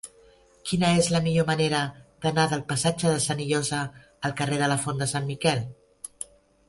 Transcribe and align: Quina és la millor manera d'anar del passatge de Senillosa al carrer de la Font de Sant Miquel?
Quina 0.69 0.87
és 1.01 1.09
la 1.15 1.19
millor 1.25 1.45
manera 1.49 1.81
d'anar 2.25 2.45
del 2.55 2.63
passatge 2.71 3.11
de 3.13 3.21
Senillosa 3.29 3.83
al 4.31 4.35
carrer 4.41 4.59
de 4.63 4.71
la 4.73 4.79
Font 4.87 5.05
de 5.05 5.09
Sant 5.13 5.29
Miquel? 5.33 5.63